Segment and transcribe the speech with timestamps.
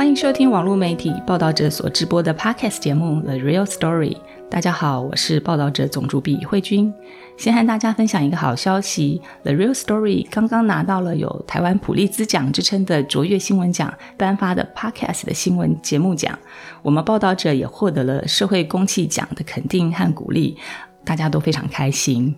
[0.00, 4.14] 欢迎收听网络媒体报道者所直播的 Podcast 节目《The Real Story》。
[4.48, 6.90] 大家好，我是报道者总主笔慧君。
[7.36, 16.38] 先和大家分享一个好消息，《The Real Story》刚刚拿到了有台湾普利兹奖之称的卓越新闻奖颁发的 Podcast 的新闻节目奖。
[16.80, 20.56] 我们报道者也获得了社会公器奖的肯定和鼓励，
[21.04, 22.34] 大家都非常开心。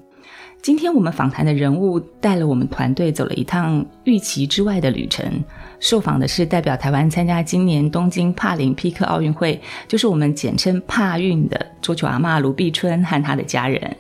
[0.63, 5.43] 今天我们访谈的人物带了我们团队走了一趟预期之外的旅程。
[5.81, 13.97] 受访的是代表台湾参加今年东京帕林匹克奥运会，就是我们简称帕运的桌球阿妈卢碧春和她的家人。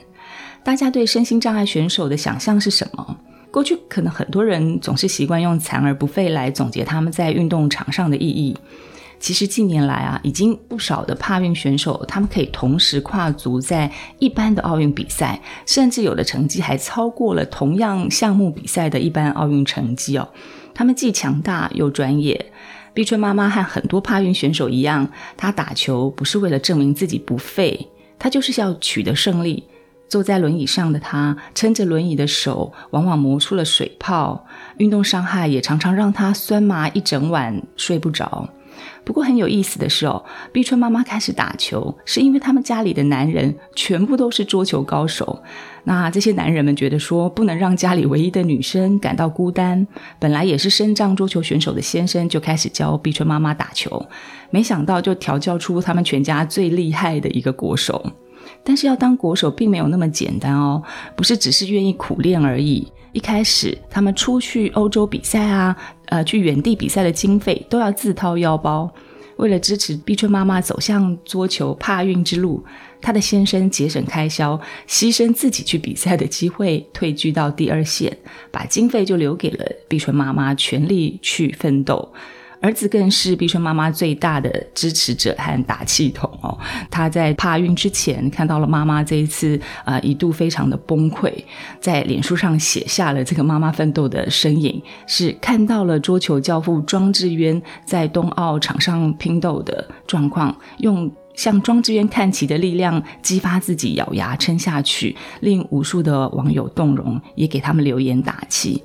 [0.62, 3.16] 大家对身心障碍选手的想象是什么？
[3.50, 8.56] 过去可能很多人总是习惯用残而不废来总结他们在运动场上的意义。
[9.22, 20.28] 其实近年来啊，已经不少的帕运选手，他们可以同时跨足在一般的奥运比赛，甚至有的成绩还超过了同样项目比赛的一般奥运成绩哦。
[20.74, 22.52] 他们既强大又专业。
[22.92, 27.88] 碧春妈妈和很多帕运选手一样，她打球不是为了证明自己不废，
[28.18, 29.62] 她就是要取得胜利。
[30.08, 34.44] 坐在轮椅上的她，撑着轮椅的手往往磨出了水泡，
[34.78, 38.48] 运动伤害也常常让她酸麻一整晚睡不着。
[39.04, 45.42] 不过很有意思的是哦，碧春妈妈开始打球，是因为他们家里的男人全部都是桌球高手。
[45.84, 49.86] 那这些男人们觉得说，不能让家里唯一的女生感到孤单。
[50.20, 54.06] 本来也是身障桌球选手的先生就开始教碧春妈妈打球，
[54.50, 58.12] 没想到就调教出他们全家最厉害的一个国手。
[58.64, 60.80] 但是要当国手并没有那么简单哦，
[61.16, 62.86] 不是只是愿意苦练而已。
[63.12, 65.76] 一开始他们出去欧洲比赛啊，
[66.12, 68.92] 呃，去远地比赛的经费都要自掏腰包。
[69.36, 72.62] 为了支持碧春妈妈走向桌球帕运之路，
[73.00, 78.14] 她的先生节省开销，牺牲自己去比赛的机会，退居到第二线，
[78.50, 82.12] 把经费就留给了碧春妈妈，全力去奋斗。
[82.62, 86.56] 儿子更是碧春妈妈最大的支持者和打气筒哦。
[86.90, 91.30] 他在帕运之前看到了妈妈这一次啊一度非常的崩溃，
[91.80, 108.80] 在脸书上写下了这个妈妈奋斗的身影，是看到了桌球教父庄智渊在冬奥场上拼斗的状况，用向庄智渊看齐的力量激发自己咬牙撑下去，令无数的网友动容，也给他们留言打气。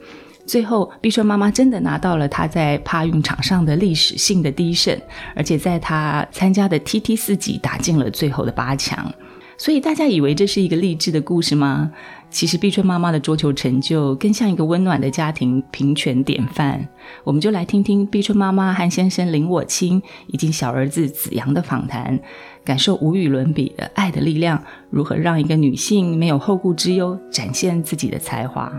[0.48, 4.98] 最后，碧春妈妈真的拿到了她在帕运场上的历史性的第一胜，
[5.36, 9.12] 而且在她参加的 TT 四级打进了最后的八强。
[9.60, 11.92] 所以大家以为这是一个励志的故事吗？
[12.30, 16.88] 其实碧春妈妈的桌球成就更像一个温暖的家庭平权典范。
[17.24, 22.20] 我们就来听听碧春妈妈和先生林我清以及小儿子子阳的访谈，
[22.64, 28.72] 感受无与伦比的爱的力量，如何让一个女性没有后顾之忧，展现自己的才华。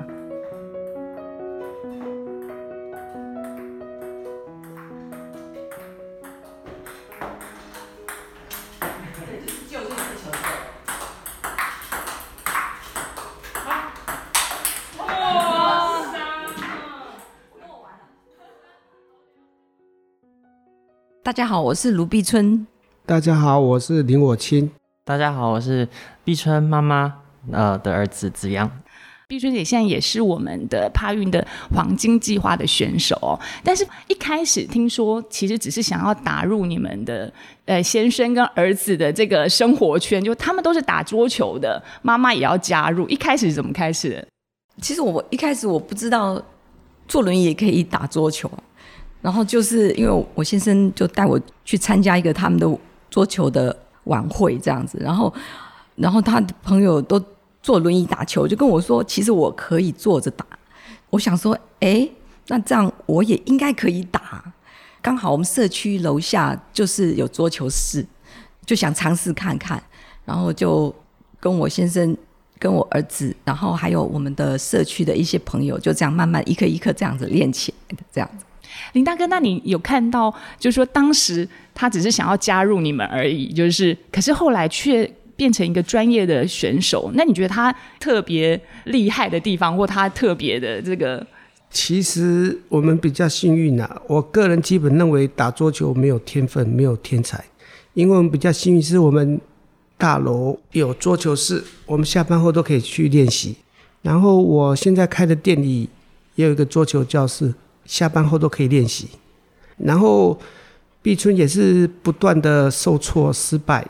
[21.28, 22.66] 大家好，我是卢碧春。
[23.04, 24.70] 大家好，我是林我清。
[25.04, 25.86] 大家好，我是
[26.24, 27.16] 碧春妈妈
[27.52, 28.66] 呃的儿子子阳。
[29.28, 37.30] 碧春姐现在也是我们的帕运的黄金计划的选手，哦但是一开始听说其实只是想要打入你们的
[37.66, 43.06] 呃先生跟儿子的这个生活圈，就他们都是打桌球的，妈妈也要加入。
[43.06, 44.26] 一开始是怎么开始的？
[44.80, 46.42] 其实我一开始我不知道
[47.06, 48.50] 坐轮椅也可以打桌球。
[49.20, 52.78] 然后就是因为我先生就带我去参加一个他们的
[53.10, 55.32] 桌球的晚会这样子，然后，
[55.96, 57.22] 然后他的朋友都
[57.62, 60.46] 坐轮椅打球，就跟我说，其实我可以坐着打。
[61.10, 62.08] 我想说，哎，
[62.46, 64.52] 那这样我也应该可以打。
[65.00, 68.06] 刚好我们社区楼下就是有桌球室，
[68.64, 69.82] 就想尝试看看，
[70.24, 70.94] 然后就
[71.40, 72.16] 跟我先生、
[72.58, 78.44] 跟我儿子，然后还有我们的社区的一些朋友，就这样慢慢一颗一颗这样子练起来的，这样子。
[78.92, 87.10] 林大哥，那你有看到，就是说当时他只是想要加入你们而已，就是可是后来却变成一个专业的选手。
[87.14, 91.24] 那你觉得他特别厉害的地方，或他特别的这个？
[91.70, 97.44] 其实我们比较幸运呐，我个人基本认为打桌球没有天分，没有天才，
[97.92, 99.38] 因为我们比较幸运，是我们
[99.98, 103.56] 大楼有桌球室，我们下班后都可以去练习。
[104.00, 105.88] 然后我现在开的店里
[106.36, 107.52] 也有一个桌球教室。
[107.88, 109.08] 下班后都可以练习，
[109.78, 110.38] 然后
[111.00, 113.84] 碧春也是不断的受挫失败，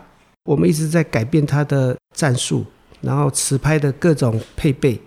[0.45, 2.65] 我们一直在改变他的战术，
[3.01, 5.01] 然后持拍的各种配备，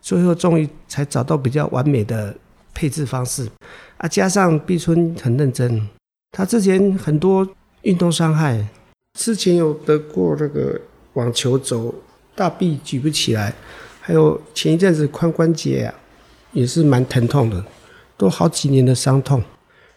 [0.00, 2.34] 最后终于才找到比较完美的
[2.72, 3.48] 配置方式。
[3.96, 5.88] 啊，加上碧春很认真，
[6.30, 7.46] 他之前很多
[7.82, 8.64] 运动伤害，
[9.18, 10.80] 之前有得过那个
[11.14, 11.92] 网球肘
[12.36, 13.52] 大臂举不起来，
[14.00, 15.94] 还有前一阵子髋关节啊
[16.52, 17.64] 也是蛮疼痛的，
[18.18, 19.42] 都好几年的伤痛。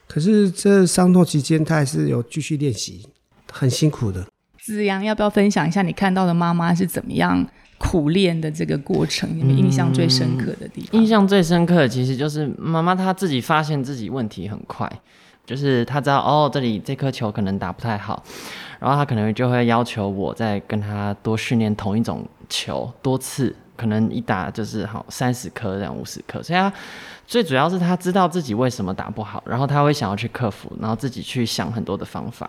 [0.08, 3.06] 可是这伤痛期间，他还是有继续练习，
[3.52, 4.26] 很辛苦的。
[4.60, 7.46] 子阳要不要分享一下你看到的妈妈是怎么样
[7.80, 9.28] 苦练的这个过程？
[9.36, 11.02] 你们印象最深刻的地方？
[11.02, 14.88] 印象最深刻的其实就是妈妈她自己发现自己问题很快，
[15.46, 18.22] 就是她知道哦，这里这颗球可能打不太好，
[18.80, 26.72] 然后她可能就会要求我再跟她多训练同一种球多次，可能一打就是好三十颗这样五十颗，所以他
[27.26, 32.48] 最主要是他知道自己为什么打不好，然后他会想要去克服，然后自己去想很多的方法。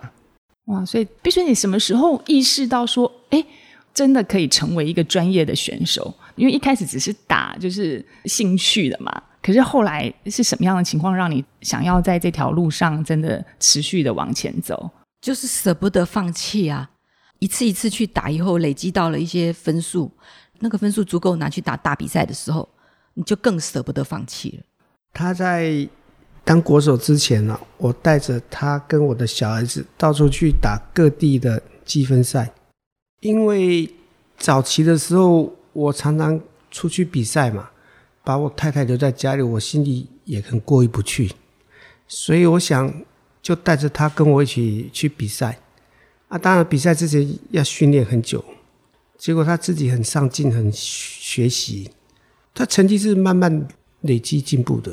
[0.66, 3.42] 哇，所以必须，你什么时候意识到说，哎，
[3.94, 6.12] 真的可以成为一个专业的选手？
[6.36, 9.10] 因为一开始只是打，就是兴趣的嘛。
[9.40, 14.90] 可是后来是什么样的情况，让你想要在这条路上真的持续的往前走？
[15.22, 16.90] 就是舍不得放弃啊！
[17.38, 20.08] 一次一次去打以后，累积到了一些分数，
[20.62, 22.66] 那个分数足够拿去打大比赛的时候，
[23.14, 24.64] 你就更舍不得放弃了。
[25.12, 25.88] 他在。
[26.44, 32.52] 当国手之前呢，我带着他跟我的小孩子到处去打各地的积分赛。
[33.20, 33.88] 因为
[34.36, 37.70] 早期的时候，我常常出去比赛嘛，
[38.24, 41.30] 把我太太留在家里，我心里也很过意不去。
[42.08, 42.92] 所以我想
[43.40, 45.60] 就带着他跟我一起去比赛。
[46.26, 48.44] 啊，当然比赛之前要训练很久。
[49.22, 51.88] 结果他自己很上进，很学习，
[52.52, 53.68] 他成绩是慢慢
[54.00, 54.92] 累积进步的。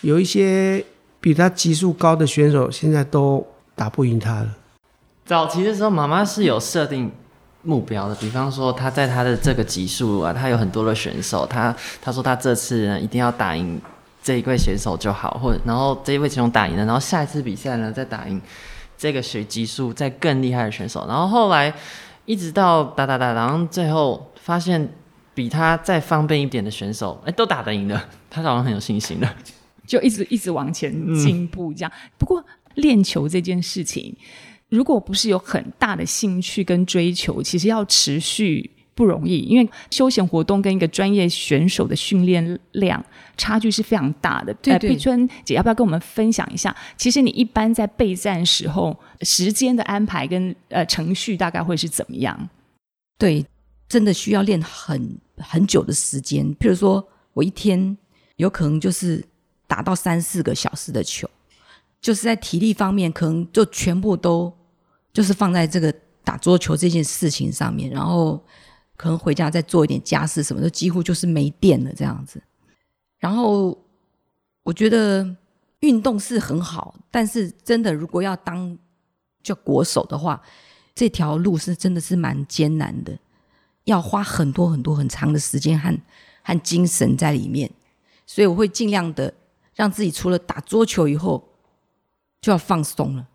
[0.00, 0.82] 有一些
[1.20, 4.56] 比他级数高的选手，现在都打不赢他了。
[5.26, 7.12] 早期的时候，妈妈是有设定
[7.60, 13.78] 目标的，比方说他在他的这个级数啊，他有很多的选手，他他说他这次呢一定要打赢
[14.22, 18.40] 这一位选手就好，或者然后这一位选手打赢了，然后下一次比赛呢再打赢
[18.96, 21.74] 这个学级数再更厉害的选手，然后后来
[22.30, 24.88] 一直到打打打，然后最后发现
[25.34, 29.34] 比他再方便一点的选手，哎，都打得赢了，他好像很有信心了。
[29.84, 31.90] 就一直一直往前进步，这样。
[32.16, 32.44] 不过
[32.76, 34.16] 练球这件事情，
[34.68, 39.38] 如果不是有很大的兴趣跟追求，其实要持续不容易。
[39.38, 43.02] 因为休闲活动跟一个专业选手的训练量
[43.38, 44.52] 差距是非常大的。
[44.54, 44.90] 对对。
[44.90, 46.76] 碧春姐，要不要跟我们分享一下？
[46.98, 52.50] 其实你一般在备战时候，时间的安排跟呃程序大概会是怎么样？
[53.16, 53.46] 对，
[53.88, 56.44] 真的需要练很很久的时间。
[56.56, 57.96] 譬如说我一天
[58.36, 59.24] 有可能就是。
[59.70, 61.30] 打到三四个小时的球，
[62.00, 64.52] 就是在体力方面，可能就全部都
[65.12, 65.94] 就是放在这个
[66.24, 68.44] 打桌球这件事情上面，然后
[69.00, 72.42] 可能回家再做一点家事什么的，几乎就是没电了这样子。
[73.18, 73.78] 然后
[74.62, 75.26] 我觉得
[75.78, 78.76] 运动是很好，但是真的如果要当
[79.42, 80.38] 叫国手的话，
[80.94, 83.18] 这条路是真的是蛮艰难的，
[83.84, 85.98] 要花很多很多很长的时间和
[86.42, 87.70] 和精神在里面，
[88.26, 89.32] 所以我会尽量的。
[89.72, 91.42] 让自己除了打桌球以后，
[92.42, 93.26] 就要放松了，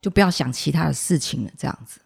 [0.00, 1.50] 就不要想其他的事情了。
[1.58, 1.98] 这样子，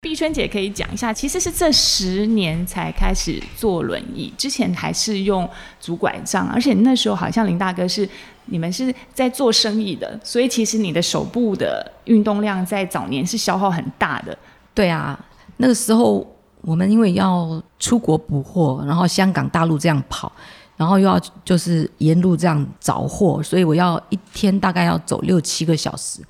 [0.00, 5.48] 碧春姐可以讲一下，其实是这十年才开始坐轮椅，之前还是用
[5.80, 8.08] 拄拐杖，而且那时候好像林大哥是
[8.44, 14.38] 你们是在做生意的，所以其实你的手部的运动量在早年是消耗很大的。
[14.72, 15.18] 对啊，
[15.56, 16.24] 那个时候
[16.60, 20.30] 我们因为要出国补货，然后香港、大陆这样跑。
[20.76, 26.20] 然后又要就是沿路这样找货，所以我要一天大概要走六七个小时。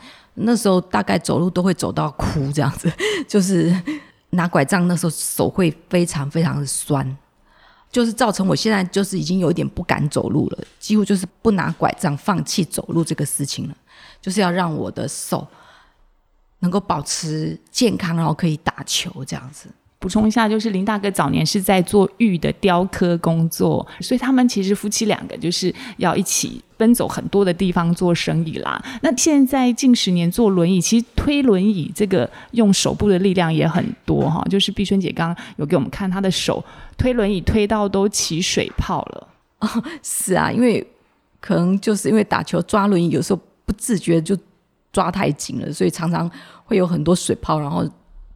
[0.41, 2.91] 那时候大概走路都会走到哭这样子，
[3.29, 3.75] 就是
[4.31, 7.17] 拿拐杖那时候手会非常非常的酸，
[7.91, 13.77] 就是造成我现在就是已经有一点不敢走路了，几乎就是不拿拐杖放弃走路这个事情了，
[14.21, 15.47] 就是要让我的手
[16.61, 19.69] 能够保持健康，然后可以打球这样子。
[20.01, 28.81] 补充一下，就是林大哥早年是在做玉的雕刻工作，所以他们其实夫妻两个就是要一起奔走很多的地方做生意啦。
[29.03, 34.41] 那现在近十年做轮椅，其实推轮椅这个用手部的力量也很多哈。
[34.49, 36.65] 就是碧春姐刚刚有给我们看她的手
[36.97, 39.29] 推轮椅推到都起水泡了。
[40.05, 40.87] 是啊，因为
[41.41, 44.39] 可能就是因为打球抓轮椅有时候不自觉就
[44.93, 46.31] 抓太紧了，所以常常
[46.65, 47.85] 会有很多水泡，然后。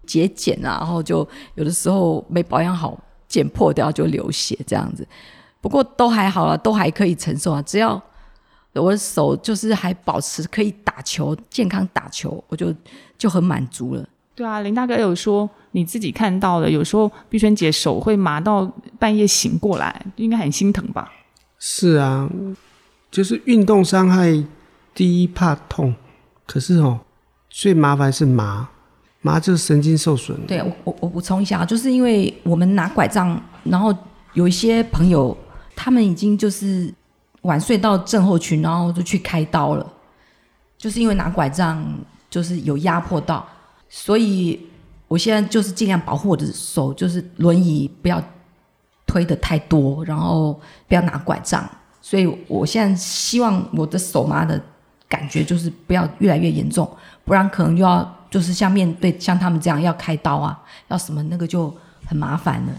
[0.07, 5.07] 节俭啊，然后就有的时候没保养好，剪破掉就流血这样子。
[5.61, 7.63] 不过都还好了，都还可以承受啊。
[7.63, 8.01] 只要
[8.75, 12.75] 我的手就是还保持可以打球、健康打球，我就
[13.17, 14.05] 就很满足了。
[14.35, 21.13] 对啊，林大哥有说你自己看到的，有时候碧萱姐手会麻到半夜醒过来，应该很心疼吧？
[21.59, 22.29] 是啊，
[23.11, 24.43] 就是运动伤害
[24.95, 25.95] 第一怕痛，
[26.47, 27.01] 可是哦，
[27.49, 28.71] 最麻烦是麻，
[29.23, 30.39] 麻就是神经受损。
[30.47, 33.97] 对我我我补充一下，就是因为我们拿拐杖，然后
[34.35, 35.37] 有一些朋友
[35.75, 36.93] 他们已经就是
[37.43, 39.93] 晚睡到症候群，然后就去开刀了，
[40.77, 41.83] 就是因为拿拐杖
[42.29, 43.47] 就是有压迫到，
[43.89, 44.61] 所以
[45.09, 48.23] 我现在就是尽量保护我的手，就是轮椅不要
[49.07, 51.69] 推的太多，然后不要拿拐杖，
[52.01, 54.61] 所以我现在希望我的手麻的
[55.09, 56.91] 感觉就是不要越来越严重，
[57.25, 60.59] 不然可能又要就是像面对像他们这样要开刀啊，
[60.89, 61.73] 要什么那个就
[62.07, 62.73] 很麻烦了。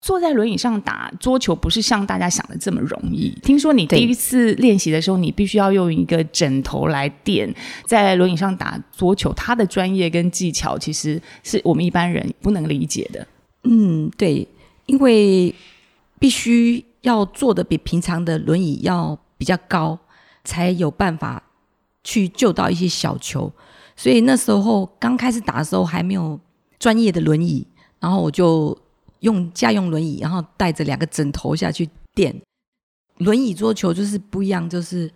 [0.00, 3.30] 坐在轮椅上打桌球不是像大家想的这么容易。
[3.42, 7.52] 听说你第一次练习的时候，你必须要用一个枕头来垫
[7.86, 13.26] 在轮椅上打桌球，它的专业跟技巧其实是我们一般人不能理解的。
[13.64, 14.46] 嗯，对，
[14.86, 15.52] 因为
[16.20, 19.98] 必须要坐的比平常的轮椅要比较高，
[20.44, 21.42] 才有办法
[22.04, 23.52] 去救到一些小球。
[23.98, 26.38] 所以那时候刚开始打的时候还没有
[26.78, 27.66] 专业的轮椅，
[27.98, 28.78] 然后我就
[29.20, 32.40] 用家用轮椅，然后带着两个枕头下去垫。
[33.16, 35.12] 轮椅桌球就是不一样，就是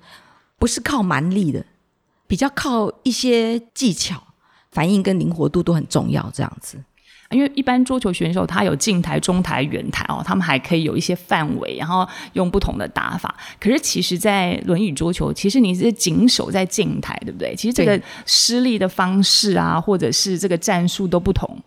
[0.58, 1.64] 不是靠蛮力的，
[2.26, 4.20] 比较靠一些技巧、
[4.72, 6.82] 反应跟灵活度都很重要，这样子。
[7.32, 13.34] 因为一般桌球选手他有近台、中台、远台哦，他们还可以有一些范围，然后用不同的打法。
[13.58, 17.54] 可是其实，在轮椅桌球，其实你是紧守在近台，对不对？
[17.56, 21.58] 其实这个施力的方式啊，或者是这个战术都不同。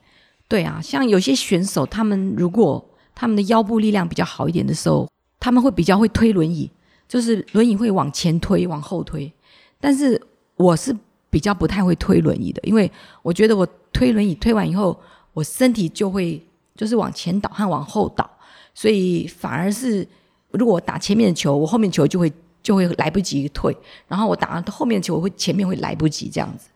[0.47, 2.83] 对啊，像有些选手，他们如果
[3.15, 6.69] 他们的腰部力量比较好一点的时候，他们会比较会推轮椅，
[7.07, 9.31] 就是轮椅会往前推、往后推。
[9.79, 10.21] 但是
[10.55, 10.95] 我是
[11.29, 12.91] 比较不太会推轮椅的，因为
[13.23, 14.97] 我觉得我推轮椅推完以后。
[15.35, 16.41] 我身体就会
[16.75, 18.27] 就是往前倒和往后倒，
[18.73, 20.07] 所以反而是
[20.51, 22.31] 如果我打前面的球，我后面球就会
[22.63, 23.75] 就会来不及退，
[24.07, 26.69] 然后我打后面的球，我会前面会来不及这样子，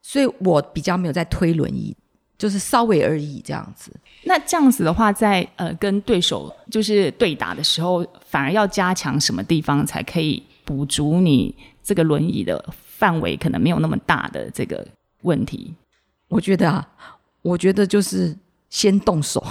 [0.00, 1.94] 所以我比较没有在推轮椅，
[2.38, 3.92] 就是稍微而已这样子。
[4.24, 14.88] 那这样子的话，在呃跟对手就是对打的时候，反而要加强什么地方才可以补足你这个轮椅的范围可能没有那么大的这个
[15.20, 15.74] 问题？
[16.28, 16.88] 我觉得啊。
[17.42, 18.36] 我觉得就是
[18.68, 19.44] 先动手，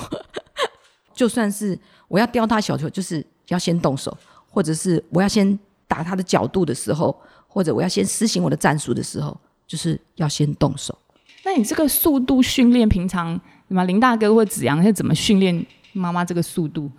[1.13, 1.77] 就算是
[2.08, 4.15] 我要叼他小球，就是要先动手，
[4.50, 7.15] 或者是我要先打他的角度的时候，
[7.48, 10.98] 或者我要先施行我的战术的时候，就是要先动手。
[11.44, 16.92] 那你这个速度训练，平常什么林大哥或子阳是怎么训练妈妈这个速度？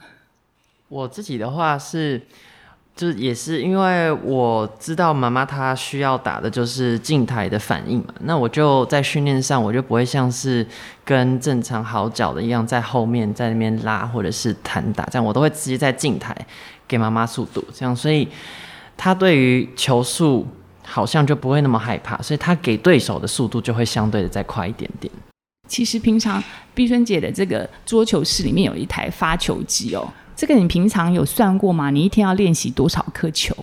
[0.88, 2.26] 我自己的话是。
[2.96, 10.66] 就是也是因为我知道妈妈她需要打的就是静台的反应嘛，那我就在训练上我就不会像是
[11.04, 16.34] 跟正常好脚的一样在后面在那边拉或者是弹打这样，我都会直接在静台
[16.88, 18.26] 给妈妈速度这样，所以
[18.96, 20.46] 他对于球速
[20.82, 25.12] 好像就不会那么害怕，所以他给对手的速度就会相对的再快一点点。
[25.68, 26.42] 其实平常
[26.74, 30.08] 碧春姐的这个桌球室里面有一台发球机哦。
[30.36, 31.88] 这个你平常有算过吗？
[31.88, 33.56] 你一天要练习多少颗球？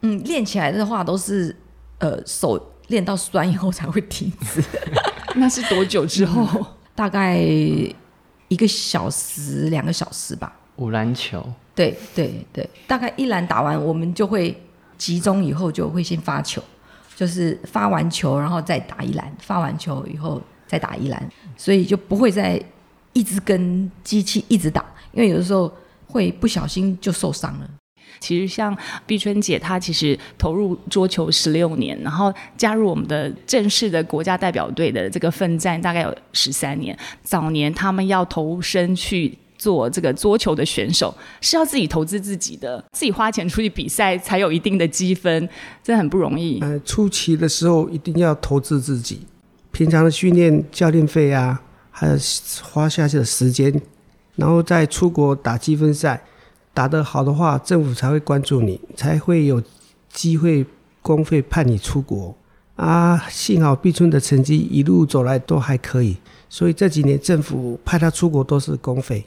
[0.00, 1.54] 嗯，练起来的话都是
[1.98, 4.60] 呃手练到酸以后才会停止。
[5.36, 6.66] 那是多久之后？
[6.96, 10.52] 大概一个小时、两个小时吧。
[10.76, 11.46] 五篮球。
[11.76, 14.60] 对对对，大概一篮打完，我们就会
[14.98, 16.60] 集中以后就会先发球，
[17.14, 22.60] 就是发完球然后再打一篮，发完球以后再打一篮，所以就不会再
[23.12, 25.72] 一直跟机器一直打，因为有的时候。
[26.10, 27.70] 会不小心就受伤了。
[28.18, 28.76] 其实像
[29.06, 36.96] 碧春姐，她其实投入桌球十六年，然后加入我们的正式的国家代表队的这个奋战大概有十三年。
[37.22, 45.48] 早年他们要投身去做这个桌球的选手，是要自己投资自己的，自己花钱出去比赛才有一定的积分，
[45.82, 46.58] 真的很不容易。
[46.60, 49.20] 呃，初期的时候一定要投资自己，
[49.70, 52.14] 平常的训练教练费啊，还有
[52.62, 53.80] 花下去的时间。
[54.40, 56.22] 然后再出国打积分赛，
[56.72, 59.62] 打得好的话，政府才会关注你，才会有
[60.08, 60.64] 机会
[61.02, 62.34] 公费派你出国
[62.76, 63.18] 啊。
[63.28, 66.16] 幸好毕春的成绩一路走来都还可以，
[66.48, 69.26] 所以这几年政府派他出国都是公费。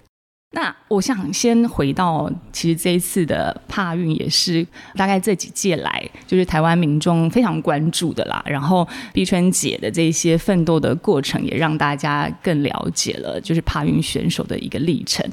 [0.55, 8.39] 那我想先回到，其实这一次的帕运也是大概这几届来，就是台湾民众非常关注的啦。
[8.45, 15.27] 然后碧春姐的这些奋斗的过程，也让大家更了解了，就是帕运选手的一个历程。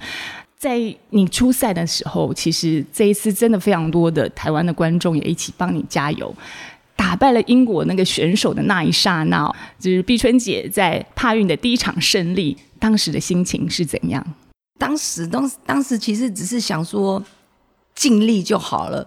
[0.56, 0.78] 在
[1.10, 6.34] 你出赛的时候，其实这一次真的非常多的台湾的观众也一起帮你加油，
[6.96, 14.26] 打败了英国那个选手的那一刹那，就是碧春姐在帕运的第一场胜利，当时的心情是怎样？
[14.80, 17.22] 当时，当当时其实只是想说
[17.94, 19.06] 尽力就好了，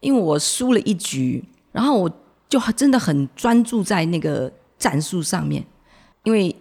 [0.00, 2.10] 因为我输了一局，然后我
[2.48, 5.62] 就真的很专注在那个战术上面，
[6.22, 6.56] 因为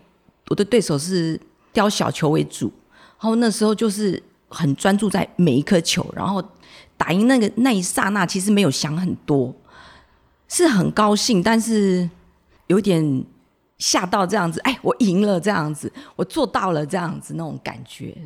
[0.49, 1.39] 我的对手是
[1.71, 2.69] 雕小球为主，
[3.21, 6.43] 然后那时候就是很专注在每一颗球，然后
[6.97, 9.55] 打赢那个那一刹那，其实没有想很多，
[10.49, 12.09] 是很高兴，但是
[12.67, 13.23] 有点
[13.77, 18.17] 吓到这样子，哎，我赢了这样子，我做到了这样子那种感觉。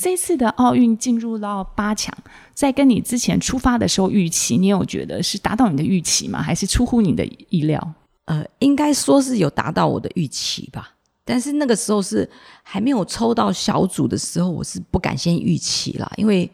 [0.00, 2.16] 这次的奥运进入到八强，
[2.54, 6.40] 在跟你之前出发的时候预期，你有觉得是达到你的预期吗？
[6.40, 7.94] 还是出乎你的意料？
[8.24, 10.94] 呃，应该说是有达到我的预期吧。
[11.22, 12.26] 但是那个时候是
[12.62, 16.50] 还没有抽到小组的时候，我是不敢先预期了，因为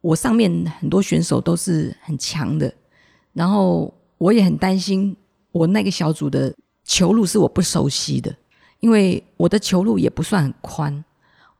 [0.00, 2.72] 我上面很多选手都是很强的，
[3.32, 5.16] 然后我也很担心
[5.50, 6.54] 我那个小组的
[6.84, 8.32] 球路是我不熟悉的，
[8.78, 11.04] 因为我的球路也不算很宽。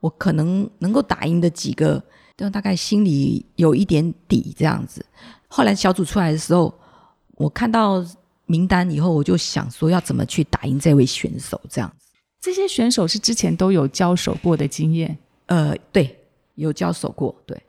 [0.00, 2.02] 我可能能够打赢的几个，
[2.36, 5.04] 都大概心里有一点底这样子。
[5.48, 6.72] 后来小组出来的时候，
[7.36, 8.04] 我看到
[8.46, 12.06] 名单以后，我就想说要怎么去打赢这位选手这样子。
[12.40, 16.16] 这些选手是之前都有交手过的经验，呃，对，
[16.54, 17.60] 有交手过，对。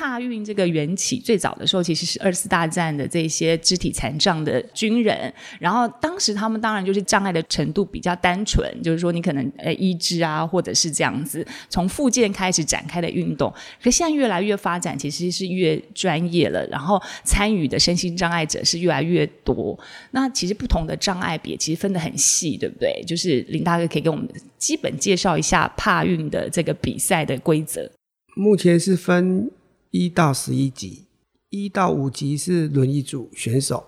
[0.00, 13.52] 帕运这个缘起最早的时候，其实是二次大战的这些肢体残障的军人，然后当时他们当然就是障碍的程度比较单纯，就是说你可能呃医治啊，或者是这样子从附件开始展开的运动。
[13.82, 19.78] 可现在越来越发展，其实是越专业了，然后参与的身心障碍者是越来越多。
[20.12, 23.04] 那其实不同的障碍别其实分得很细，对不对？
[23.06, 24.26] 就是林大哥可以给我们
[24.56, 27.90] 基本介绍一下帕运的这个比赛的规则。
[28.34, 29.50] 目前是分。
[29.90, 31.04] 一到十一级，
[31.48, 33.84] 一到五级是轮椅组选手，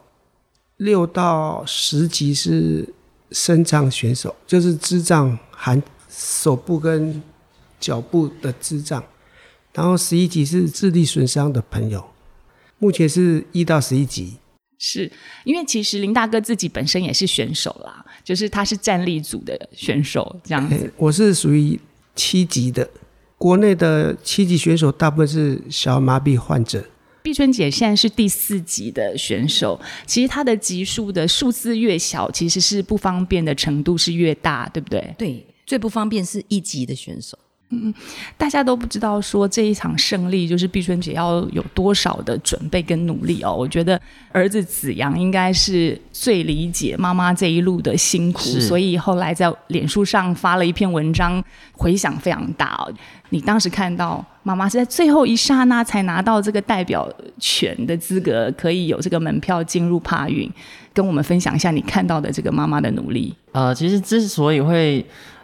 [0.77, 2.93] 六到十级是
[3.31, 7.23] 身障选手，就是智障含手部跟
[7.79, 9.03] 脚部的智障，
[9.73, 12.05] 然后十一级是智力损伤的朋友。
[12.79, 14.39] 目前是一到十一级，
[14.79, 15.11] 是
[15.45, 20.93] 因为其实林大哥自己本身也是选手啦，就是他是站立组的选手这样子。
[20.97, 21.79] 我是属于
[22.17, 22.91] 七级的。
[23.43, 26.85] 国内的七级选手大部分是小儿麻痹患者。
[27.25, 35.13] 碧春姐现在是第四级的选手，其实她的级数的数字越小，其实是不方便的程度是越大，对不对？
[35.19, 37.37] 对，最不方便是一级的选手。
[37.75, 37.93] 嗯，
[38.37, 43.55] 大家都不知道说这一场胜利就是碧春姐要有多少的准备跟努力哦。
[43.55, 43.99] 我觉得
[44.31, 52.93] 儿子子阳应该是最理解妈妈这一路的辛苦，所以后来在脸书上发了一篇文章，回响非常大哦。
[53.31, 60.51] 你当时看到妈妈是在最后一刹那才拿到这个代表权的资格，可以有这个门票进入帕运，
[60.93, 63.35] 跟我们分享一下你看到的这个妈妈的努力。
[63.53, 65.03] 呃，其实之所以会。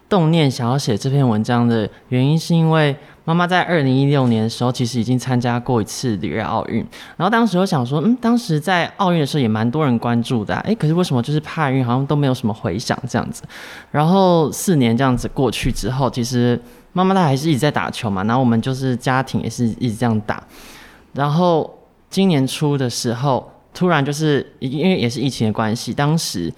[0.09, 6.79] 动念想要写这篇文章的原因，是因为妈妈在二零一六年的时候，其实已经参加过一次里约奥运。
[7.19, 13.43] 然后当时我想说，嗯，当时在奥运的时候也蛮多人关注的，哎，可是为什么就是帕运好像都没有什么回响这样子？
[13.91, 16.59] 然后四年这样子过去之后，其实
[16.95, 18.25] 妈妈她还是一直在打球嘛。
[18.25, 20.43] 然后我们就是家庭也是一直这样打。
[21.13, 26.51] 然后今年初的时候，突然就是因为也是疫情的关系，当时。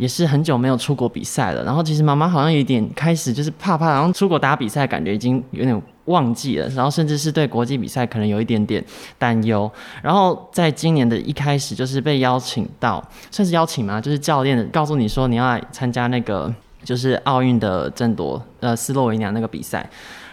[0.00, 8.82] 也是很久没有出国比赛了，然后其实妈妈好像有点开始就是怕怕，然后出国打比赛感觉已经有点忘记了，然后甚至是对国际比赛可能有一点点
[9.18, 9.70] 担忧。
[10.00, 14.00] 然后在今年的一开始就是被邀请到，算是邀请吗？
[14.00, 16.50] 就是教练告诉你说你要来参加那个
[16.82, 19.86] 就是奥运的争夺呃斯洛维尼亚那个比赛，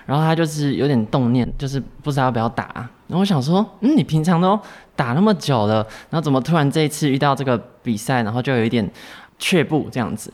[0.06, 2.90] 然后他就是有点动念，就是不知道要不要打。
[3.08, 4.58] 然后我想说，嗯，你平常都
[4.96, 8.90] 打那么久了，然后怎么突然这一次遇到这个比赛，然后就有一点。
[9.40, 10.32] 却步这样子，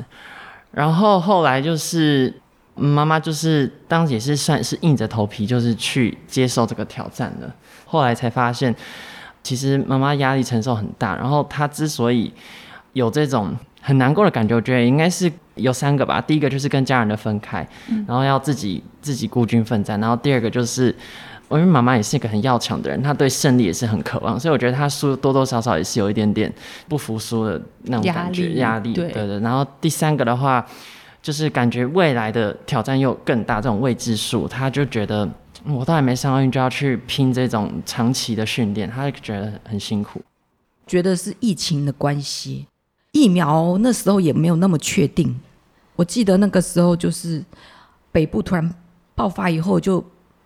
[0.71, 2.33] 然后后来就是
[2.75, 7.51] 妈妈就是当时也是算是硬着头皮，就是去接受这个挑战的。
[7.85, 8.75] 后来才发现，
[9.43, 11.15] 其实妈妈压力承受很大。
[11.15, 12.33] 然后她之所以
[12.93, 16.21] 有这种很难过的感觉，我觉得应该是有三个吧。
[16.21, 17.67] 第一个就是跟家人的分开，
[18.07, 19.99] 然后要自己自己孤军奋战。
[19.99, 20.95] 然后第二个就是。
[21.57, 26.51] 因为妈妈也是一个很要强的人，她对胜利也是很渴望，所以我觉得她输多多少少也是有一点点
[26.87, 28.93] 不服输的那种感觉压力。
[28.93, 29.39] 对对。
[29.39, 30.65] 然后第三个的话，
[31.21, 35.29] 就是感觉未来的挑战又更大，这种未知数，她就觉得
[35.65, 40.21] 我都还没上奥运就要去拼这种长期的训练，她就觉得很辛苦。
[40.87, 42.67] 觉得是疫情的关系，
[43.11, 45.39] 疫苗那时候也没有那么确定。
[45.95, 47.43] 我记得那个时候就是
[48.11, 48.73] 北部突然
[49.13, 50.03] 爆发以后就。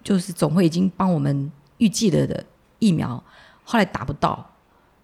[0.08, 2.42] 就是总会已经帮我们预计了的
[2.80, 3.22] 疫苗，
[3.66, 4.50] 后来打不到，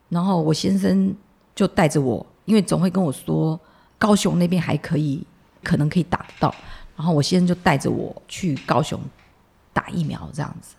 [0.08, 1.13] 然后我先生
[1.54, 3.60] 就带着我，因为总会跟我说
[3.98, 5.22] 高雄那边还可以，
[5.62, 6.56] 可能可以打到，
[6.96, 8.98] 然后我先生就带着我去高雄
[9.74, 10.74] 打疫苗这样子，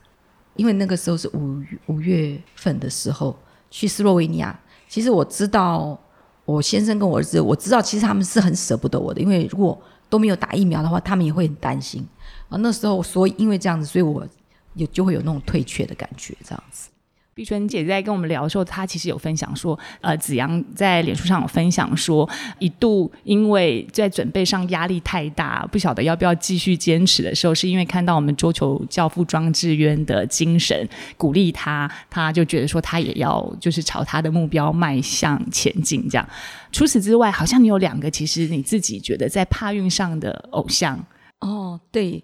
[0.56, 3.36] 因为那个时候是五五月份的时候
[3.70, 4.58] 去斯洛维尼亚，
[4.88, 6.00] 其实我知道
[6.46, 9.78] 我先生跟我儿子，我知道其实他们是很舍不得我的，因为如果
[10.14, 12.06] 都没有打疫苗的话，他们也会很担心。
[12.48, 14.24] 啊，那时候所以因为这样子，所以我
[14.74, 16.88] 也就会有那种退却的感觉，这样子。
[17.34, 22.28] 碧春姐在跟我们聊的时候，她其实有分享说，呃，子阳在脸书上有分享说，
[22.60, 36.08] 一度因为在准备上压力太大，不晓得要不要继续坚持的时候，是因为看到我们桌球教父庄智渊的精神鼓励他，他就觉得说他也要就是朝他的目标迈向前进。
[36.08, 36.28] 这样，
[36.70, 41.04] 除此之外，好像你有两个，其实你自己觉得在帕运上的偶像
[41.40, 42.22] 哦，对，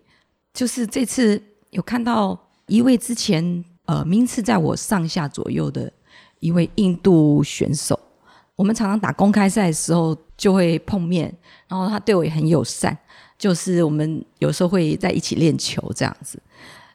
[0.54, 3.64] 就是这次有看到一位之前。
[3.90, 5.92] 呃，名次在我上下左右的
[6.38, 7.98] 一位印度选手，
[8.54, 11.34] 我们常常打公开赛的时候就会碰面，
[11.66, 12.96] 然后他对我也很友善，
[13.36, 16.40] 就是我们有时候会在一起练球这样子。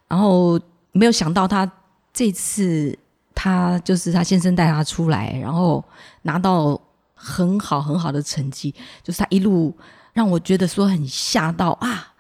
[0.08, 0.58] 然后
[0.94, 1.70] 没有想到他
[2.14, 2.98] 这次
[3.34, 5.84] 他就是他先生带他出来，然后
[6.22, 6.80] 拿到
[7.14, 9.76] 很好很好的成绩，就是他一路
[10.14, 12.14] 让我觉得说很吓到啊，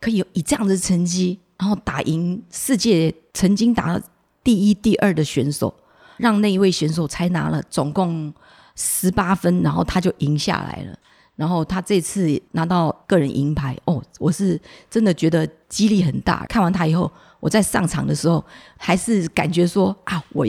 [0.00, 4.00] 可以以这样的成绩，然后打赢世界曾经打。
[4.44, 5.74] 第一、第二的选手，
[6.18, 8.32] 让那一位选手才拿了总共
[8.76, 10.96] 十八分，然后他就赢下来了。
[11.34, 16.46] 然后他这次拿到个人银牌，哦，我是真的觉得激励很大。
[16.46, 18.44] 看完他以后，我在上场的时候，
[18.76, 20.46] 还是感觉说啊，我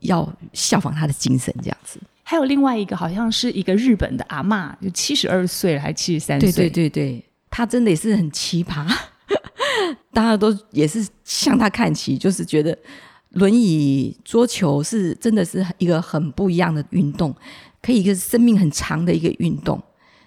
[0.00, 2.00] 要效仿他的精神这样子。
[2.24, 6.50] 还有另外一个，好像是一个日本的阿妈，就七十二岁了，还七十三岁。
[6.50, 8.84] 对对对对，他真的也是很奇葩，
[10.12, 12.76] 大家都也是向他看齐，就是觉得。
[13.34, 17.34] 轮椅桌球是真的是一个很不一样的运动，
[17.82, 19.80] 可以一个生命很长的一个运动。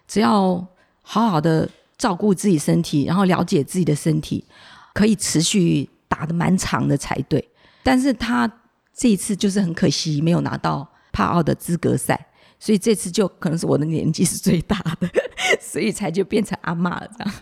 [0.07, 0.65] 只要
[1.01, 4.45] 好好的照顾自己身体，然后了解自己的身体，
[4.93, 7.45] 可以持续打的蛮长的才对。
[7.83, 8.49] 但是他
[8.93, 12.27] 这一次就是很可惜没有拿到帕奥的资格赛，
[12.59, 15.07] 所以这次就可能是我的年纪是最大的。
[15.61, 17.33] 所以才就变成阿妈了，这样。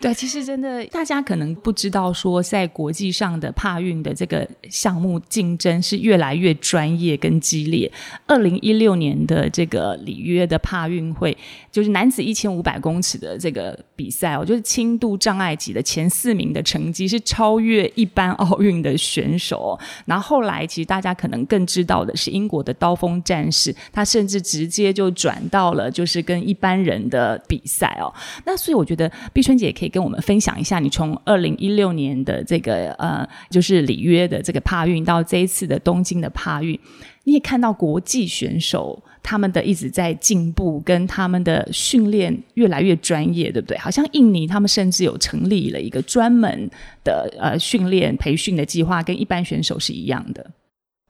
[0.00, 7.90] 对，其实真的，大家可能不知道，说在国际上的帕运的这个项目竞争是越来越专业跟激烈。
[8.26, 11.36] 二零一六年的这个里约的帕运会，
[11.70, 19.78] 就是男子一千五百公尺的这个比赛，我觉得轻度障碍级的前四名的成绩是超越一般奥运的选手。
[20.06, 27.32] 然后后来，其实大家可能更知道的是，英国的刀锋战士，他甚至只直接就转到了就是跟一般人的。
[27.48, 28.12] 比赛哦，
[28.46, 36.78] 那所以我觉得碧春姐可以跟我们分享一下，你从二零一六年的这个呃，就是里约的这个帕运到这一次的东京的帕运，
[37.24, 43.76] 你也看到国际选手他们的一直在进步，跟他们的训练越来越专业，对不对？
[43.78, 46.70] 好像印尼他们甚至有成立了一个专门
[47.04, 50.50] 的呃训练培训的计划，跟一般选手是一样的。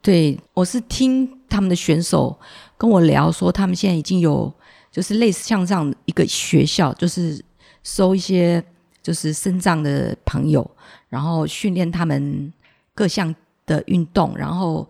[0.00, 2.36] 对，我是听他们的选手
[2.82, 4.52] 跟我聊说，他们现在已经有。
[4.90, 7.42] 就是类似像这样一个学校，就是
[7.82, 8.62] 收一些
[9.02, 10.70] 就是身障的朋友，
[11.08, 12.52] 然后训练他们
[12.94, 14.86] 各项的运动，然后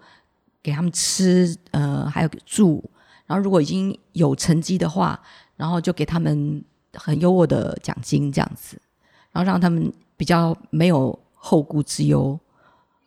[0.61, 2.83] 给他们吃，呃，还有住，
[3.27, 5.21] 然后如果已经有成绩的话，
[5.57, 6.61] 然后就给他们
[6.95, 8.77] 很优渥的奖金这样子，
[9.31, 12.37] 然后让他们比较没有后顾之忧。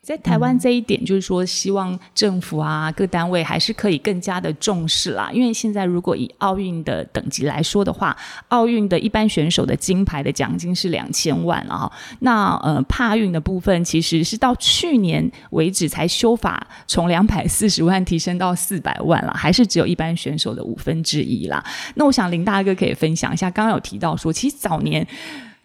[0.06, 5.32] 在台湾这一点，就是说，希望政府啊各单位还是可以更加的重视啦。
[5.34, 8.16] 因为现在如果以奥运的等级来说的话，
[8.50, 11.92] 奥运的一般选手的金牌的奖金是两千万了哈。
[12.20, 21.66] 那呃，帕运的部分其实是到去年为止才修法，从两百四十万提升到四百万了，还是只有一般选手的五分之一啦。
[21.96, 25.08] 那我想林大哥可以分享一下，刚刚有提到说，其实早年。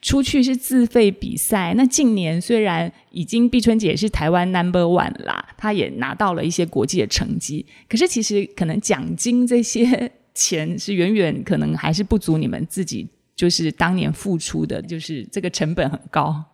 [0.03, 16.45] 出去是自费比赛，那近年虽然已经碧春姐是台湾 number one 啦，她也拿到了一些国际的成绩，可是其实可能奖金这些钱是远远可能还是不足你们自己就是当年付出的，就是这个成本很高。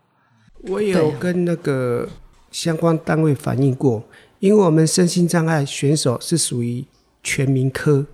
[0.63, 2.09] 我有跟那个
[2.51, 4.03] 相关单位反映过，
[4.41, 6.85] 因为我们身心障碍选手是属于
[7.23, 8.05] 全民科，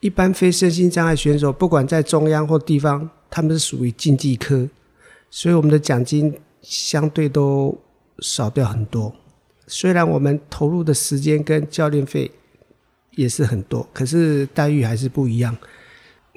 [0.00, 3.08] 一般非身心障碍选手不管在中央或地方。
[3.34, 4.68] 他们是属于竞技科，
[5.30, 7.74] 所以我们的奖金相对都
[8.18, 9.10] 少掉很多。
[9.66, 12.30] 虽然我们投入的时间跟教练费
[13.12, 15.56] 也是很多，可是待遇还是不一样。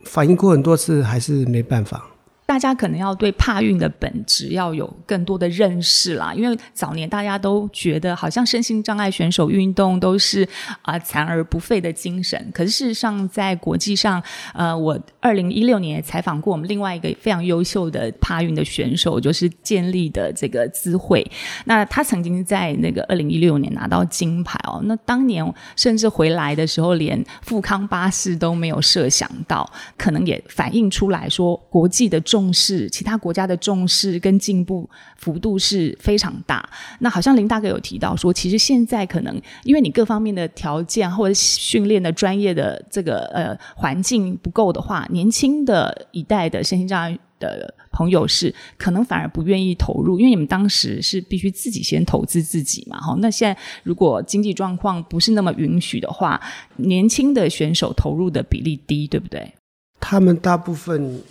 [0.05, 2.14] 反映过很多次，还是没办法。
[2.45, 10.47] 大家可能要对帕运的本质要有更多的认识啦，因为早年大家都觉得好像身心障碍选手运动都是
[10.84, 14.21] 啊残而不废的精神，可是事实上在国际上，
[14.53, 21.25] 呃，我二零一六年也采访过我们另外一个非常优秀的帕运的选手，就是建立的这个资会，
[21.65, 25.43] 那他曾经在那个二零一六年拿到金牌哦，那当年
[25.75, 32.21] 甚至回来的时候连富康巴士都没有设想到，可能也反映出来说国际的。
[32.36, 36.67] 重视其他国家的重视跟进步幅度是非常大。
[37.00, 53.00] 那好像林大哥有提到说，其实现在可能因为你各方面的条件或者训练的专业的这个呃环境不够的话，年轻的一代的身心障碍的朋友是可能反而不愿意投入，因为你们当时是必须自己先投资自己嘛。
[53.00, 56.41] 哈，那现在如果经济状况不是那么允许的话，
[56.76, 59.54] 年轻的选手投入的比例低，对不对？
[60.02, 61.24] 他们大部分。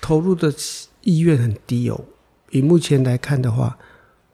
[0.00, 0.52] 投入的
[1.02, 2.00] 意愿很低哦。
[2.50, 3.78] 以目前来看的话，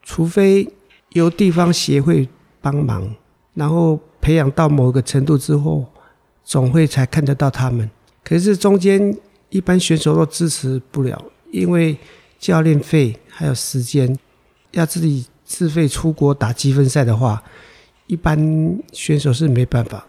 [0.03, 0.69] 除非
[1.11, 2.29] 由地方协会
[2.61, 3.15] 帮忙，
[3.55, 5.87] 然后培养到某个程度之后，
[6.45, 7.91] 总会才看得到他们。
[8.23, 9.17] 可是中间
[9.51, 11.97] 一般选手都支持不了，因为
[12.39, 14.17] 教练费还有时间，
[14.73, 17.43] 要自己自费出国打积分赛的话，
[18.07, 20.07] 一般选手是没办法。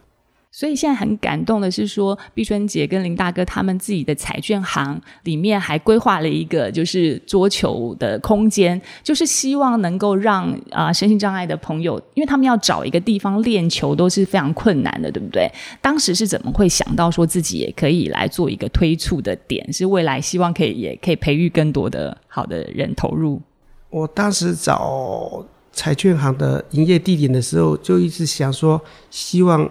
[0.58, 15.46] 所以现在很感动的是说，碧春姐跟林大哥他们自己的彩券行里面还规划了一个就是桌球的空间，就是希望能够让啊身心障碍的朋友，因为他们要找一个地方练球都是非常困难的，对不对？
[15.82, 23.42] 当时是怎么会想到说自己也可以来做一个推促的点，是未来希望可以也可以培育更多的好的人投入？
[23.90, 29.70] 我当时找彩券行的营业地点的时候，就一直想说希望。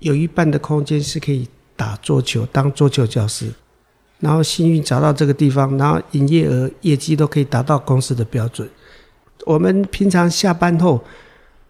[0.00, 3.52] 有一半的空间是可以打桌球，当桌球教室，
[4.20, 8.68] 然后幸运找到这个地方，然后营业额、业绩都可以达到公司的标准。
[9.46, 11.02] 我们平常下班后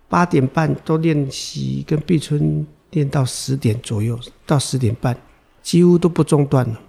[0.08, 5.16] 八点半都练习，跟碧春练到十点左右，到十点半
[5.62, 6.80] 几乎都不中断了。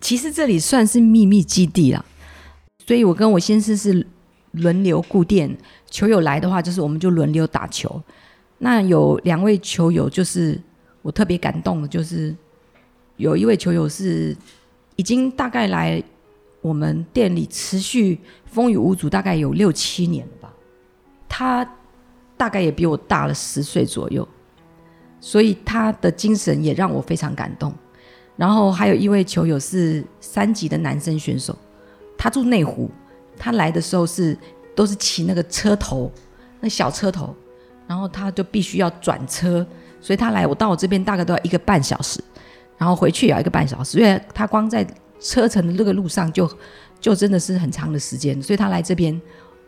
[0.00, 2.04] 其实这里算是秘密基地了，
[2.86, 4.06] 所以我跟我先生是
[4.50, 5.56] 轮流固定，
[5.88, 8.02] 球友来的话，就是我们就轮流打球。
[8.64, 10.56] 那有两位球友，就是
[11.02, 12.32] 我特别感动的，就是
[13.16, 14.36] 有一位球友是
[14.94, 16.00] 已经大概来
[16.60, 20.54] 我们店里持续风雨无阻，大概有六七年了吧。
[21.28, 21.68] 他
[22.36, 24.26] 大概也比我大了十岁左右，
[25.18, 27.74] 所以他的精神也让我非常感动。
[28.36, 31.58] 然后还有一位球友是三级的男生选手，
[32.16, 32.88] 他住内湖，
[33.36, 34.38] 他来的时候是
[34.76, 36.12] 都是骑那个车头，
[36.60, 37.34] 那小车头。
[37.86, 39.66] 然后他就必须要转车，
[40.00, 42.22] 所以他来我到我这边大概都要一个半小时，
[42.78, 44.86] 然后回去也要一个半小时，因为他光在
[45.20, 46.50] 车程的这个路上就
[47.00, 49.20] 就真的是很长的时间，所以他来这边，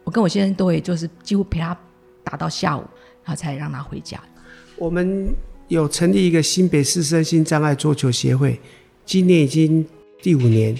[0.04, 1.76] 我跟我先生都会就是几乎陪他
[2.22, 2.80] 打到下午，
[3.24, 4.20] 然后才让他回家。
[4.76, 5.28] 我们
[5.68, 8.60] 有成立一个新北市身心障碍桌球协会，
[9.04, 9.86] 今年已经
[10.20, 10.76] 第五年，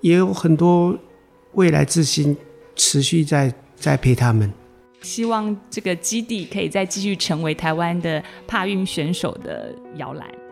[0.00, 0.96] 也有很多
[1.52, 2.36] 未来之星
[2.74, 4.50] 持续在栽培他们。
[5.02, 10.47] 希望这个基地可以再继续成为台湾的帕运选手的摇篮。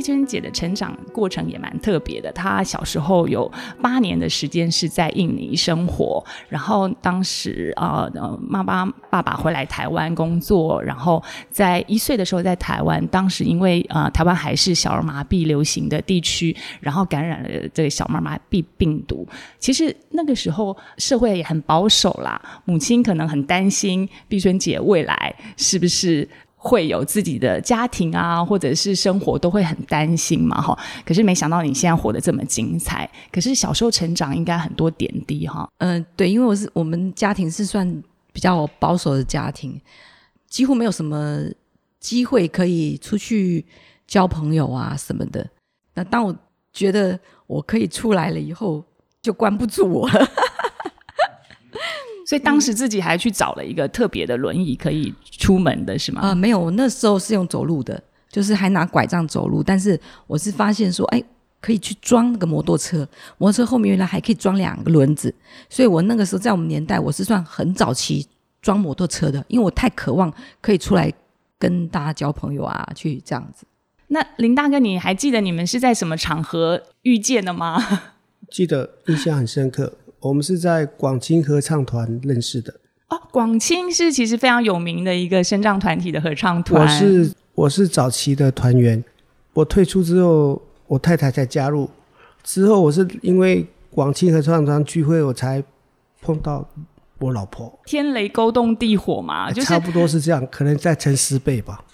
[0.00, 2.32] 碧珍姐的成长过程也蛮特别的。
[2.32, 8.10] 她小时候有八年的时间是在印尼生活，然后当时啊，
[8.40, 19.28] 妈妈爸爸回来台湾工作，然后在一岁的时候在台湾，当时因为啊，台湾还是小儿麻痹流行的地区，然后感染了这个小儿麻痹病毒。
[19.58, 26.26] 其实那个时候社会也很保守啦，母亲可能很担心碧春姐未来是不是。
[26.62, 30.78] 会有自己的家庭啊，或者是生活都会很担心嘛，哈。
[31.06, 33.10] 可是没想到你现在活得这么精彩。
[33.32, 35.66] 可是小时候成长应该很多点滴哈。
[35.78, 37.90] 嗯，对，因为我是我们家庭是算
[38.30, 39.80] 比较保守的家庭，
[40.50, 41.40] 几乎没有什么
[41.98, 43.64] 机会可以出去
[44.06, 45.48] 交朋友啊什么的。
[45.94, 46.36] 那当我
[46.74, 48.84] 觉得我可以出来了以后，
[49.22, 50.28] 就关不住我了。
[52.30, 56.20] 所以当时自己还去找了一个特别的轮椅可以出门的是吗？
[56.20, 59.64] 啊，没有，我那时候是用走路的，就是还拿拐杖走路。
[59.64, 61.20] 但是我是发现说，哎，
[61.60, 62.98] 可以去装那个摩托车，
[63.36, 65.34] 摩托车后面原来还可以装两个轮子。
[65.68, 68.24] 所以我那个时候在我们年代，我是算很早期
[68.62, 71.12] 装摩托车的，因为我太渴望可以出来
[71.58, 73.66] 跟大家交朋友啊，去这样子。
[74.06, 77.82] 那林大哥，你还记得你们是在什么场合遇见的吗？
[78.48, 79.92] 记得，印象很深刻。
[80.20, 82.74] 我们是在广清合唱团认识的。
[83.08, 86.82] 哦，广清是其实非常有名的一个声障团体的合唱团。
[86.82, 89.02] 我是我是早期的团员，
[89.54, 91.90] 我退出之后，我太太才加入。
[92.42, 95.62] 之后我是因为广清合唱团聚会，我才
[96.20, 96.68] 碰到
[97.18, 97.80] 我老婆。
[97.86, 101.84] 天雷勾动地火嘛，就是差不多是这样，可能再乘十倍吧。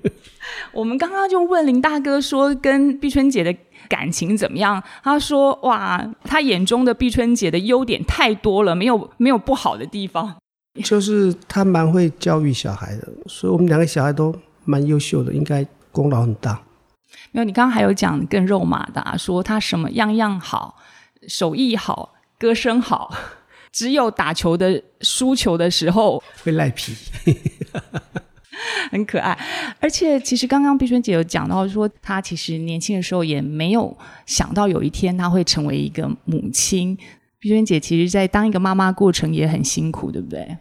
[0.72, 3.54] 我们刚刚就问林大哥说，跟碧春姐的
[3.88, 4.82] 感情怎么样？
[5.02, 10.36] 他说：哇，他眼中的碧春姐的优点太多了，没有没有不好的地方。
[10.84, 14.34] 就是他蛮会教育小孩的，所以我们两个小孩都
[14.64, 16.60] 蛮优秀的，应该功劳很大。
[17.32, 20.76] 没有，你刚刚还有讲更肉麻的，说他什么样样好，
[21.28, 23.14] 手艺好，歌声好，
[23.72, 26.94] 只有打球的输球的时候会赖皮。
[28.96, 29.38] 很可爱，
[29.78, 36.96] 而且其实刚刚碧春姐有讲到说，她其实年轻的时候也没有想到有一天她会成为一个母亲。
[37.38, 40.56] 碧春姐其实，在当一个妈妈过程也很辛苦，对不对？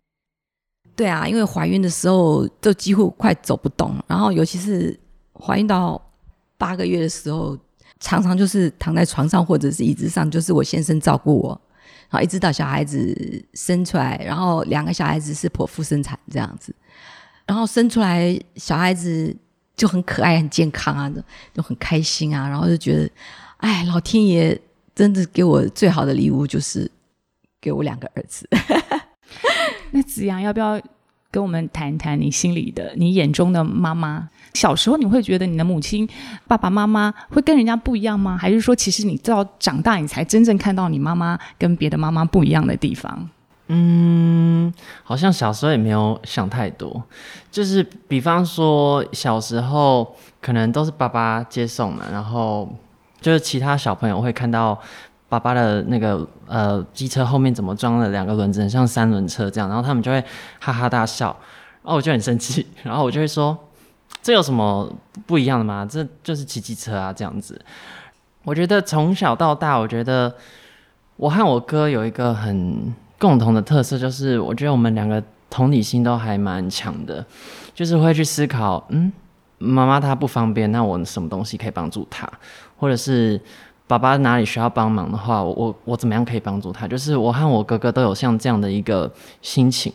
[0.96, 4.98] 对啊，因为怀孕的时候都几乎快走不动，然后尤其是
[5.34, 6.00] 怀孕到
[6.58, 7.58] 八个月的时候，
[8.00, 11.62] 常常就是躺在床上或者是椅子上，就是我先生照顾我，
[12.10, 16.76] 然后一直到小孩子生出来，然后两个小孩子是剖腹生产这样子。
[17.46, 19.36] 然后生出来小孩子
[19.76, 21.12] 就很可爱、很健康啊，
[21.54, 22.48] 就很开心啊。
[22.48, 23.10] 然后就觉得，
[23.58, 24.60] 哎，老天爷
[24.96, 26.90] 真的给我最好的礼物就是
[27.62, 28.50] 给我两个儿子。
[29.92, 30.82] 那子阳要不要
[31.30, 34.30] 跟我们谈谈你心里的、你眼中的妈妈？
[34.54, 36.08] 小时候你会觉得你的母亲、
[36.48, 38.38] 爸爸妈妈会跟人家不一样吗？
[38.38, 43.30] 还是说，其实你到长大你才真正看到你妈妈跟别的妈妈不一样的地方？
[43.68, 44.72] 嗯，
[45.04, 47.02] 好像小时候也没有想太多，
[47.50, 52.72] 就是比方说小时候可能都是爸爸接送嘛，然后
[53.20, 54.80] 就是其他小朋友会看到
[55.28, 60.24] 爸爸的那个呃机车后面怎么装了两个轮子，像三轮车这样，然后他们就会
[60.60, 61.36] 哈哈大笑，
[61.82, 63.58] 然后我就很生气，然后我就会说
[64.22, 64.88] 这有什么
[65.26, 65.84] 不一样的吗？
[65.90, 67.60] 这就是骑机车啊这样子。
[68.44, 70.36] 我觉得从小到大，我觉得
[71.16, 72.94] 我和我哥有一个很。
[73.26, 77.26] 共同的特色就是，我觉得我们两个同理心都还蛮强的，
[77.74, 79.12] 就是会去思考，嗯，
[79.58, 82.30] 妈妈她不方便，那我什么东西可以帮助她，
[82.78, 83.42] 或者是
[83.88, 86.88] 爸爸哪里需要帮忙的话，我我怎么样可以帮助他？
[86.88, 89.12] 就是我和我哥哥都有像这样的一个
[89.42, 89.92] 心情，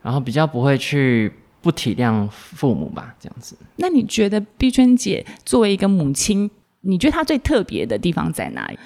[0.00, 1.30] 然后比较不会去
[1.60, 3.54] 不体谅父母吧，这样子。
[3.76, 8.78] 那你觉得碧春姐作为一个母亲，你觉得她最特别的地方在哪里？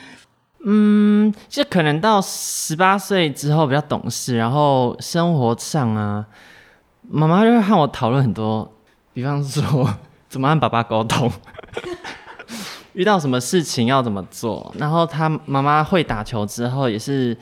[0.65, 6.27] 嗯，就可能到十八岁之后比较懂事，然后生活上啊，
[7.09, 8.69] 妈妈就会和我讨论很多，
[9.13, 9.89] 比方说
[10.29, 11.31] 怎么和爸爸沟通，
[12.95, 14.75] 遇到什么事情要怎么做。
[14.77, 17.37] 然后他妈妈会打球之后，也是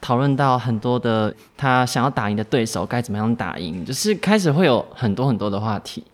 [0.00, 6.04] 讨论到很多的他想要打赢的对手该怎么样打赢，就是开始会有很多很多的话题。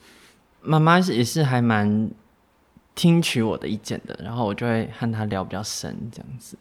[0.60, 2.08] 妈妈是也是还蛮。
[2.94, 6.56] 听取我的意见的，然后我就会和他聊比较深，这样子。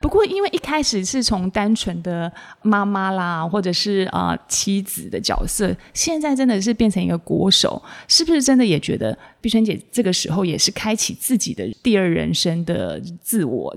[0.00, 13.76] 不过，因为一开始是从单纯的妈妈啦，或者是啊妻子的角色，现在真的是变成一个国手，是不是真的也觉得碧春姐这个时候也是开启自己的第二人生的自我？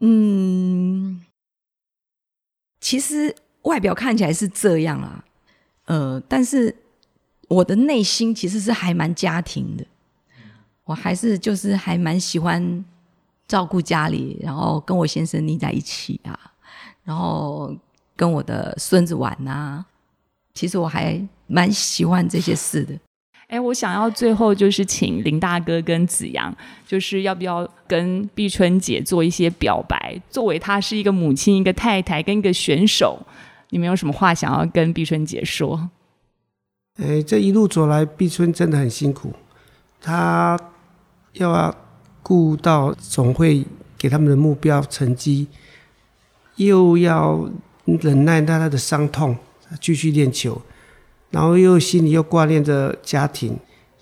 [0.00, 1.24] 嗯，
[2.80, 5.24] 其实外表看起来是这样啊，
[5.84, 6.74] 呃，但是
[7.46, 9.86] 我的内心其实是还蛮家庭的。
[10.84, 12.84] 我还是就是还蛮喜欢
[13.46, 16.38] 照顾家里，然后跟我先生腻在一起啊，
[17.04, 17.74] 然后
[18.16, 19.84] 跟我的孙子玩啊。
[20.54, 22.98] 其实我还蛮喜欢这些事的。
[23.48, 26.54] 哎，我想要最后就是请林大哥跟子阳，
[26.86, 30.20] 就是要不要跟碧春姐做一些表白？
[30.30, 33.18] 作为她是一个母亲、一个太太跟一个选手，
[33.68, 35.90] 你们有什么话想要跟碧春姐说？
[36.96, 39.32] 哎，这一路走来，碧春真的很辛苦，
[40.00, 40.58] 她。
[41.34, 41.74] 要
[42.22, 43.64] 顾到总会
[43.96, 45.46] 给他们的目标成绩，
[46.56, 47.48] 又要
[47.84, 49.36] 忍耐他的伤痛，
[49.80, 50.60] 继续练球，
[51.30, 53.56] 然后又心里又挂念着家庭，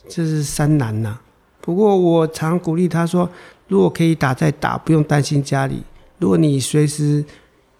[0.08, 1.20] 这是三难呐。
[1.60, 3.30] 不过我常鼓励他说
[3.68, 5.82] ：“如果可以打再打，不用担心家里。
[6.18, 7.24] 如果你随时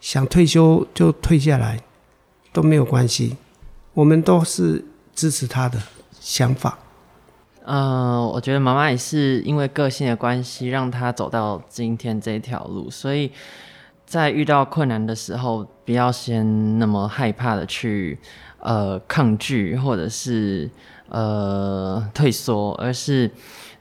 [0.00, 1.80] 想退休就退下来，
[2.52, 3.36] 都没有关系。
[3.94, 4.84] 我们都是
[5.14, 5.82] 支持他的
[6.20, 6.78] 想法。”
[7.64, 12.90] 呃，我觉得妈妈也是因为个性的关系，让她走到今天这条路。
[12.90, 13.30] 所以
[14.06, 18.18] 在遇到困难的时候，不要先那么害怕的去
[18.58, 20.68] 呃抗拒，或者是
[21.10, 23.30] 呃退缩，而是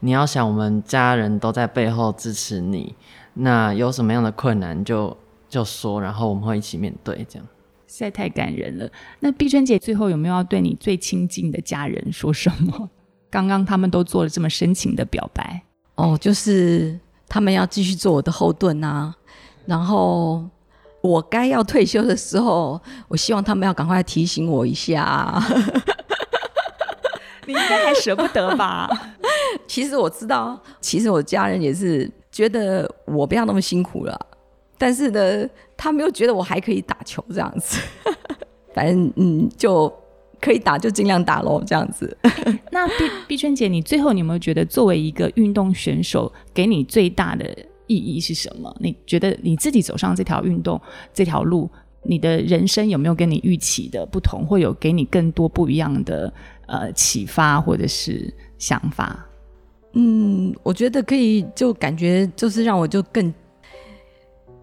[0.00, 2.94] 你要想，我们家人都在背后支持你。
[3.34, 5.16] 那有什么样的困难就
[5.48, 7.26] 就说，然后我们会一起面对。
[7.28, 7.48] 这样
[7.88, 8.88] 实在太感人了。
[9.20, 12.88] 那碧春姐最后有没有要对你最亲近的家人说什么？
[13.30, 15.62] 刚刚他们都做了这么深情的表白，
[15.94, 19.14] 哦，就是他们要继续做我的后盾啊。
[19.66, 20.44] 然后
[21.00, 25.40] 我该要退休的时候，我希望他们要赶快提醒我一下。
[27.46, 28.88] 你应该还舍不得吧？
[29.66, 34.18] 其实我知道，其实我家人也是觉得我不要那么辛苦了。
[34.78, 37.78] 但是呢，他们又觉得我还可以打球这样子，
[38.74, 39.92] 反正嗯，就
[40.40, 42.16] 可以打就尽量打喽，这样子。
[42.72, 47.46] 那碧碧春姐，你最后你有没有觉得作为一个运动选手，给你最大的
[47.86, 48.74] 意义是什么？
[48.80, 50.80] 你觉得你自己走上这条运动
[51.12, 51.70] 这条路，
[52.02, 56.32] 你的人生有没有跟你预期的不同，会有给你更多不一样的
[56.66, 59.26] 呃启发或者是想法？
[59.92, 63.32] 嗯，我觉得可以，就感觉就是让我就更。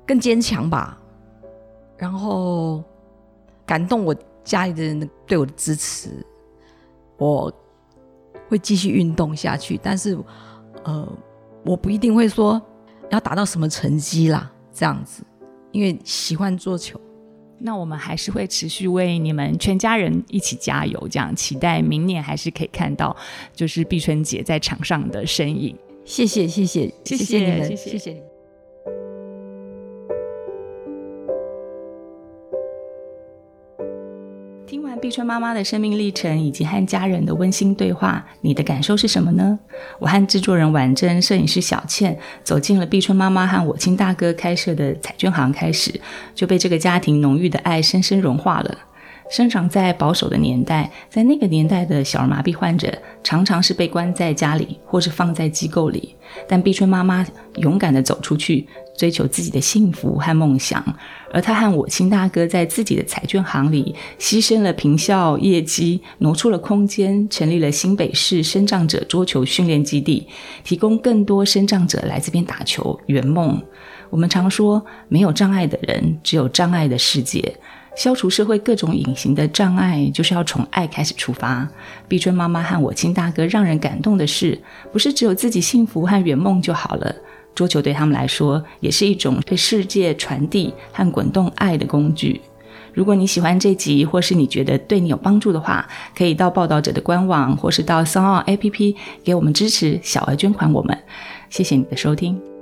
[0.07, 0.97] 更坚强吧，
[1.97, 2.81] 然后
[3.65, 4.15] 感动我
[4.47, 6.25] 家里的人对我的支持，
[7.17, 7.51] 我
[8.47, 9.77] 会继续运动下去。
[9.83, 10.17] 但是，
[10.85, 11.07] 呃，
[11.65, 12.61] 我不一定会说
[13.09, 15.21] 要达到什么成绩啦，这样子，
[15.71, 16.99] 因为喜欢做球。
[17.59, 23.15] 那我们还是会持续为你们全家人一起加油，这样期待明年还是可以看到
[23.51, 25.75] 就是碧春姐在场上的身影。
[26.05, 28.26] 谢谢，谢谢，谢谢你们，谢谢你们。
[34.99, 39.57] 碧春妈妈的生命历程以及和家人的温馨对话，你的感受是什么呢？
[39.99, 45.99] 我和制作人婉珍、摄影师小倩走进了碧春妈妈和我亲大哥开设的彩娟行，开始
[46.33, 48.77] 就被这个家庭浓郁的爱深深融化了。
[49.29, 52.91] 生长在保守的年代，在那个年代的小儿麻痹患者
[53.23, 56.15] 常常是被关在家里，或是放在机构里，
[56.47, 57.25] 但碧春妈妈
[57.55, 58.67] 勇敢地走出去。
[58.97, 60.83] 追求自己的幸福和梦想，
[61.31, 70.27] 而她和我亲大哥在自己的彩券行里牺牲了平效业绩，挪出了空间，成立了新北市生障者桌球训练基地，
[70.63, 73.61] 提供更多生障者来这边打球圆梦。
[74.09, 77.55] 我们常说，没有障碍的人，只有障碍的世界。
[77.97, 81.67] 消除社会各种隐形的障碍，就是要从爱开始出发。
[82.07, 84.57] 碧春妈妈和我亲大哥让人感动的是，
[84.93, 87.13] 不是只有自己幸福和圆梦就好了。
[87.55, 92.39] 桌球对他们来说也是一种对世界传递和滚动爱的工具。
[92.93, 100.95] 如果你喜欢这集，或是你觉得对你有帮助的话，可以到报道者的官网，或是到商奥 APP 给我们支持，小额捐款我们。
[101.49, 102.56] 谢谢你的收听。